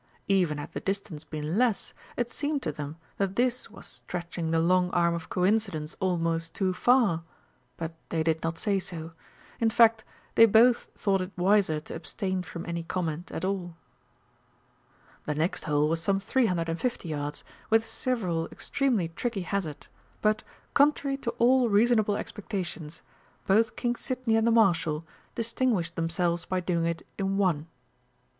Even 0.27 0.57
had 0.57 0.71
the 0.71 0.79
distance 0.79 1.23
been 1.23 1.59
less, 1.59 1.93
it 2.17 2.31
seemed 2.31 2.63
to 2.63 2.71
them 2.71 2.97
that 3.17 3.35
this 3.35 3.69
was 3.69 3.85
stretching 3.85 4.49
the 4.49 4.59
long 4.59 4.89
arm 4.89 5.13
of 5.13 5.29
coincidence 5.29 5.95
almost 5.99 6.55
too 6.55 6.73
far, 6.73 7.21
but 7.77 7.93
they 8.09 8.23
did 8.23 8.41
not 8.41 8.57
say 8.57 8.79
so; 8.79 9.11
in 9.59 9.69
fact, 9.69 10.03
they 10.33 10.47
both 10.47 10.87
thought 10.97 11.21
it 11.21 11.31
wiser 11.37 11.79
to 11.79 11.93
abstain 11.93 12.41
from 12.41 12.65
any 12.65 12.81
comment 12.81 13.31
at 13.31 13.45
all. 13.45 13.75
The 15.27 15.35
next 15.35 15.65
hole 15.65 15.87
was 15.87 16.01
some 16.01 16.19
three 16.19 16.47
hundred 16.47 16.67
and 16.67 16.81
fifty 16.81 17.09
yards, 17.09 17.43
with 17.69 17.85
several 17.85 18.47
extremely 18.47 19.09
tricky 19.09 19.41
hazards, 19.41 19.87
but, 20.19 20.41
contrary 20.73 21.17
to 21.17 21.29
all 21.37 21.69
reasonable 21.69 22.15
expectations, 22.15 23.03
both 23.45 23.75
King 23.75 23.95
Sidney 23.95 24.35
and 24.35 24.47
the 24.47 24.51
Marshal 24.51 25.05
distinguished 25.35 25.95
themselves 25.95 26.43
by 26.45 26.59
doing 26.59 26.85
it 26.87 27.05
in 27.19 27.37
one. 27.37 27.67